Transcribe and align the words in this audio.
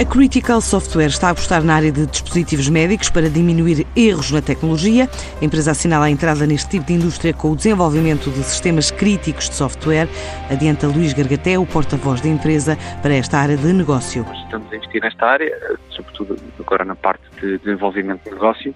A 0.00 0.04
Critical 0.06 0.62
Software 0.62 1.08
está 1.08 1.28
a 1.28 1.32
apostar 1.32 1.62
na 1.62 1.74
área 1.74 1.92
de 1.92 2.06
dispositivos 2.06 2.70
médicos 2.70 3.10
para 3.10 3.28
diminuir 3.28 3.86
erros 3.94 4.30
na 4.30 4.40
tecnologia. 4.40 5.10
A 5.42 5.44
empresa 5.44 5.72
assinala 5.72 6.06
a 6.06 6.10
entrada 6.10 6.46
neste 6.46 6.70
tipo 6.70 6.86
de 6.86 6.94
indústria 6.94 7.34
com 7.34 7.50
o 7.50 7.54
desenvolvimento 7.54 8.30
de 8.30 8.42
sistemas 8.42 8.90
críticos 8.90 9.50
de 9.50 9.56
software. 9.56 10.08
Adianta 10.50 10.86
Luís 10.86 11.12
Gargaté, 11.12 11.58
o 11.58 11.66
porta-voz 11.66 12.22
da 12.22 12.28
empresa, 12.30 12.78
para 13.02 13.14
esta 13.14 13.40
área 13.40 13.58
de 13.58 13.70
negócio. 13.74 14.24
Estamos 14.46 14.72
a 14.72 14.76
investir 14.76 15.02
nesta 15.02 15.26
área, 15.26 15.54
sobretudo 15.90 16.34
agora 16.58 16.82
na 16.86 16.94
parte 16.94 17.24
de 17.38 17.58
desenvolvimento 17.58 18.24
de 18.24 18.30
negócio, 18.30 18.74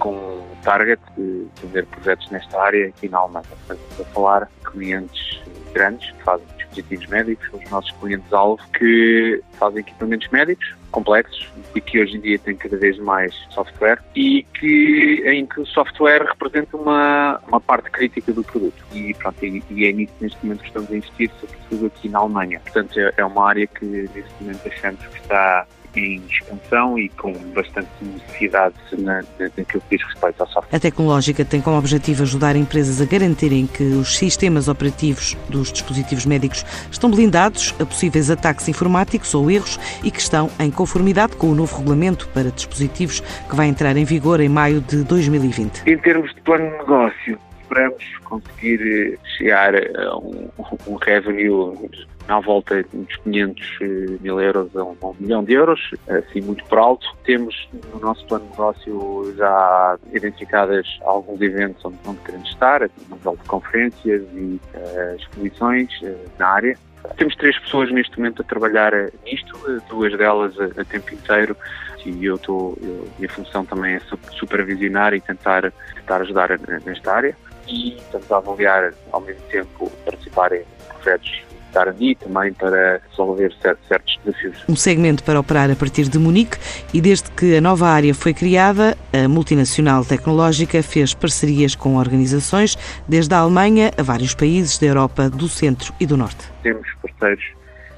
com 0.00 0.16
o 0.16 0.56
target 0.64 1.00
de 1.16 1.46
fazer 1.60 1.86
projetos 1.86 2.28
nesta 2.32 2.60
área 2.60 2.88
aqui 2.88 3.08
na 3.08 3.18
Alemanha. 3.18 3.46
Estamos 3.60 4.00
a 4.00 4.04
falar 4.12 4.40
de 4.46 4.70
clientes 4.72 5.40
grandes 5.72 6.10
que 6.10 6.24
fazem 6.24 6.46
dispositivos 6.70 7.06
médicos, 7.06 7.48
os 7.52 7.70
nossos 7.70 7.90
clientes-alvo 7.92 8.62
que 8.72 9.42
fazem 9.58 9.80
equipamentos 9.80 10.28
médicos 10.28 10.74
complexos 10.90 11.48
e 11.74 11.80
que 11.80 12.00
hoje 12.00 12.16
em 12.16 12.20
dia 12.20 12.38
têm 12.38 12.56
cada 12.56 12.76
vez 12.76 12.98
mais 12.98 13.34
software 13.50 14.02
e 14.14 14.44
que, 14.54 15.22
em 15.26 15.46
que 15.46 15.60
o 15.60 15.66
software 15.66 16.24
representa 16.24 16.76
uma, 16.76 17.40
uma 17.46 17.60
parte 17.60 17.90
crítica 17.90 18.32
do 18.32 18.42
produto. 18.42 18.82
E, 18.92 19.14
pronto, 19.14 19.44
e, 19.44 19.62
e 19.70 19.86
é 19.86 19.92
nisso 19.92 20.12
neste 20.20 20.38
momento 20.44 20.60
que 20.60 20.68
estamos 20.68 20.90
a 20.90 20.96
investir, 20.96 21.30
sobretudo 21.40 21.86
aqui 21.86 22.08
na 22.08 22.18
Alemanha. 22.18 22.60
Portanto, 22.60 22.98
é, 22.98 23.12
é 23.16 23.24
uma 23.24 23.48
área 23.48 23.66
que 23.66 23.84
neste 23.84 24.34
momento 24.40 24.66
achamos 24.66 25.06
que 25.06 25.20
está 25.20 25.66
em 25.96 26.22
expansão 26.28 26.98
e 26.98 27.08
com 27.10 27.32
bastante 27.54 27.88
necessidade 28.00 28.74
na, 28.98 29.22
naquilo 29.38 29.82
que 29.88 29.96
diz 29.96 30.06
respeito 30.06 30.40
ao 30.40 30.48
software. 30.48 30.76
A 30.76 30.80
Tecnológica 30.80 31.44
tem 31.44 31.60
como 31.60 31.78
objetivo 31.78 32.22
ajudar 32.22 32.56
empresas 32.56 33.00
a 33.00 33.04
garantirem 33.04 33.66
que 33.66 33.82
os 33.82 34.16
sistemas 34.16 34.68
operativos 34.68 35.36
dos 35.48 35.72
dispositivos 35.72 36.26
médicos 36.26 36.64
estão 36.90 37.10
blindados 37.10 37.74
a 37.80 37.86
possíveis 37.86 38.30
ataques 38.30 38.68
informáticos 38.68 39.34
ou 39.34 39.50
erros 39.50 39.78
e 40.02 40.10
que 40.10 40.20
estão 40.20 40.50
em 40.58 40.70
conformidade 40.70 41.36
com 41.36 41.50
o 41.50 41.54
novo 41.54 41.76
regulamento 41.76 42.28
para 42.28 42.50
dispositivos 42.50 43.20
que 43.20 43.56
vai 43.56 43.66
entrar 43.68 43.96
em 43.96 44.04
vigor 44.04 44.40
em 44.40 44.48
maio 44.48 44.80
de 44.80 45.02
2020. 45.04 45.82
Em 45.86 45.98
termos 45.98 46.34
de 46.34 46.40
plano 46.42 46.70
de 46.70 46.78
negócio, 46.78 47.38
esperamos 47.70 48.04
conseguir 48.24 48.80
eh, 48.82 49.18
chegar 49.36 49.74
a 49.74 50.16
um, 50.18 50.50
um 50.88 50.94
revenue 50.96 51.88
à 52.28 52.40
volta 52.40 52.82
dos 52.92 53.16
500 53.18 53.78
eh, 53.80 53.86
mil 54.20 54.40
euros 54.40 54.76
a 54.76 54.84
um, 54.84 54.96
milhão 55.20 55.44
de 55.44 55.52
euros, 55.52 55.80
assim 56.08 56.40
muito 56.40 56.64
por 56.64 56.78
alto. 56.78 57.06
Temos 57.24 57.68
no 57.94 58.00
nosso 58.00 58.26
plano 58.26 58.44
de 58.44 58.50
negócio 58.50 59.34
já 59.36 59.98
identificadas 60.12 60.86
alguns 61.02 61.40
eventos 61.40 61.84
onde, 61.84 61.96
onde 62.06 62.18
queremos 62.20 62.48
estar, 62.48 62.82
a 62.82 62.90
nível 63.08 63.36
de 63.36 63.48
conferências 63.48 64.22
e 64.34 64.60
uh, 64.74 65.16
exposições 65.16 65.90
uh, 66.02 66.16
na 66.38 66.48
área. 66.48 66.78
Temos 67.16 67.34
três 67.36 67.58
pessoas 67.58 67.90
neste 67.90 68.18
momento 68.18 68.42
a 68.42 68.44
trabalhar 68.44 68.92
nisto, 69.24 69.56
duas 69.88 70.16
delas 70.18 70.54
a, 70.60 70.80
a 70.80 70.84
tempo 70.84 71.14
inteiro 71.14 71.56
e 72.04 72.24
eu 72.24 72.36
estou, 72.36 72.76
a 72.82 73.18
minha 73.18 73.28
função 73.28 73.64
também 73.64 73.94
é 73.94 74.00
supervisionar 74.38 75.14
e 75.14 75.20
tentar, 75.20 75.72
tentar 75.94 76.20
ajudar 76.22 76.50
nesta 76.84 77.12
área 77.12 77.36
e 77.68 77.96
estamos 77.96 78.30
a 78.30 78.36
avaliar 78.38 78.92
ao 79.12 79.20
mesmo 79.20 79.42
tempo 79.50 79.90
participar 80.04 80.52
em 80.52 80.64
projetos 80.88 81.50
estar 81.70 81.88
ali 81.88 82.14
também 82.16 82.52
para 82.52 83.00
resolver 83.08 83.54
certos 83.88 84.18
desafios. 84.24 84.64
Um 84.68 84.76
segmento 84.76 85.24
para 85.24 85.40
operar 85.40 85.70
a 85.70 85.76
partir 85.76 86.08
de 86.08 86.18
Munique 86.18 86.58
e 86.92 87.00
desde 87.00 87.30
que 87.30 87.56
a 87.56 87.60
nova 87.60 87.88
área 87.88 88.12
foi 88.14 88.34
criada, 88.34 88.96
a 89.12 89.28
multinacional 89.28 90.04
tecnológica 90.04 90.82
fez 90.82 91.14
parcerias 91.14 91.74
com 91.74 91.96
organizações 91.96 92.76
desde 93.08 93.34
a 93.34 93.38
Alemanha 93.38 93.92
a 93.96 94.02
vários 94.02 94.34
países 94.34 94.78
da 94.78 94.86
Europa 94.86 95.30
do 95.30 95.48
Centro 95.48 95.94
e 95.98 96.06
do 96.06 96.16
Norte. 96.16 96.50
Temos 96.62 96.86
parceiros 97.00 97.44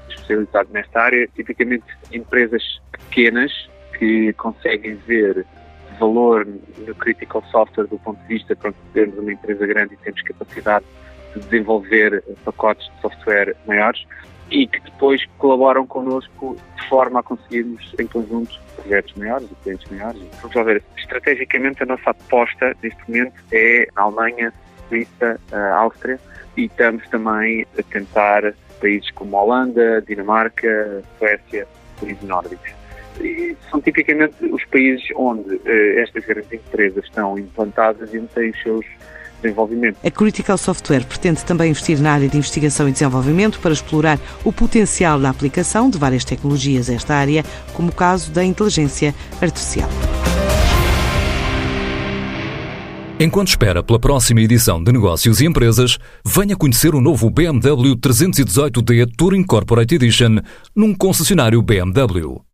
especializados 0.09 0.71
nesta 0.71 1.01
área, 1.01 1.27
tipicamente 1.35 1.85
empresas 2.11 2.63
pequenas 2.91 3.51
que 3.97 4.33
conseguem 4.33 4.95
ver 5.07 5.45
valor 6.03 6.45
no 6.45 6.95
critical 6.95 7.43
software 7.51 7.87
do 7.87 7.97
ponto 7.99 8.19
de 8.23 8.27
vista 8.27 8.55
de 8.55 8.73
termos 8.93 9.17
uma 9.17 9.31
empresa 9.31 9.65
grande 9.65 9.93
e 9.93 9.97
temos 9.97 10.21
capacidade 10.21 10.85
de 11.33 11.39
desenvolver 11.41 12.23
pacotes 12.43 12.85
de 12.93 13.01
software 13.01 13.55
maiores 13.65 14.05
e 14.51 14.67
que 14.67 14.79
depois 14.81 15.25
colaboram 15.37 15.87
connosco 15.87 16.57
de 16.75 16.89
forma 16.89 17.21
a 17.21 17.23
conseguirmos 17.23 17.95
em 17.97 18.05
conjunto 18.05 18.59
projetos 18.75 19.13
maiores 19.15 19.49
e 19.49 19.55
clientes 19.63 19.89
maiores. 19.89 20.21
Vamos 20.41 20.55
lá 20.55 20.63
ver, 20.63 20.83
estrategicamente 20.97 21.81
a 21.81 21.85
nossa 21.85 22.09
aposta 22.09 22.75
neste 22.83 22.99
momento 23.07 23.33
é 23.51 23.87
na 23.95 24.03
Alemanha, 24.03 24.53
Suíça, 24.89 25.39
Áustria 25.77 26.19
e 26.57 26.65
estamos 26.65 27.07
também 27.09 27.65
a 27.79 27.83
tentar 27.83 28.53
países 28.79 29.09
como 29.11 29.37
Holanda, 29.37 30.01
Dinamarca, 30.01 31.01
Suécia, 31.17 31.65
países 31.99 32.21
nórdicos. 32.23 32.82
E 33.21 33.55
são 33.69 33.81
tipicamente 33.81 34.35
os 34.45 34.63
países 34.65 35.03
onde 35.15 35.59
eh, 35.65 36.01
estas 36.01 36.25
grandes 36.25 36.51
empresas 36.51 37.03
estão 37.05 37.37
implantadas 37.37 38.13
e 38.13 38.19
onde 38.19 38.27
têm 38.27 38.49
os 38.49 38.61
seus 38.61 38.85
desenvolvimento. 39.43 39.97
A 40.03 40.09
Critical 40.09 40.57
Software 40.57 41.05
pretende 41.05 41.43
também 41.43 41.69
investir 41.69 41.99
na 41.99 42.13
área 42.13 42.27
de 42.27 42.37
investigação 42.37 42.87
e 42.87 42.91
desenvolvimento 42.91 43.59
para 43.59 43.73
explorar 43.73 44.17
o 44.43 44.51
potencial 44.51 45.19
da 45.19 45.29
aplicação 45.29 45.89
de 45.89 45.97
várias 45.97 46.23
tecnologias 46.23 46.89
a 46.89 46.93
esta 46.93 47.13
área, 47.13 47.43
como 47.73 47.89
o 47.89 47.95
caso 47.95 48.31
da 48.31 48.43
inteligência 48.43 49.13
artificial. 49.41 49.89
Enquanto 53.19 53.49
espera 53.49 53.83
pela 53.83 53.99
próxima 53.99 54.41
edição 54.41 54.83
de 54.83 54.91
Negócios 54.91 55.39
e 55.39 55.45
Empresas, 55.45 55.97
venha 56.25 56.57
conhecer 56.57 56.95
o 56.95 56.99
novo 56.99 57.29
BMW 57.29 57.95
318D 57.95 59.07
Touring 59.15 59.43
Corporate 59.43 59.95
Edition 59.95 60.39
num 60.75 60.93
concessionário 60.93 61.61
BMW. 61.61 62.43